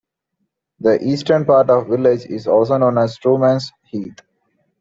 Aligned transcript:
The 0.79 0.99
eastern 0.99 1.45
part 1.45 1.69
of 1.69 1.87
the 1.87 1.95
village 1.95 2.25
is 2.25 2.47
also 2.47 2.75
known 2.77 2.97
as 2.97 3.19
Trueman's 3.19 3.71
Heath. 3.83 4.17